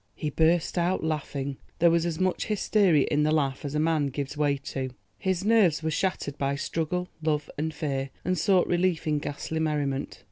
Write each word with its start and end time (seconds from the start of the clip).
He 0.15 0.31
burst 0.31 0.79
out 0.79 1.03
laughing; 1.03 1.57
there 1.77 1.91
was 1.91 2.07
as 2.07 2.19
much 2.19 2.47
hysteria 2.47 3.05
in 3.11 3.21
the 3.21 3.29
laugh 3.31 3.63
as 3.63 3.75
a 3.75 3.79
man 3.79 4.07
gives 4.07 4.35
way 4.35 4.57
to. 4.57 4.89
His 5.19 5.45
nerves 5.45 5.83
were 5.83 5.91
shattered 5.91 6.39
by 6.39 6.55
struggle, 6.55 7.07
love 7.21 7.51
and 7.55 7.71
fear, 7.71 8.09
and 8.25 8.35
sought 8.35 8.65
relief 8.65 9.05
in 9.05 9.19
ghastly 9.19 9.59
merriment. 9.59 10.19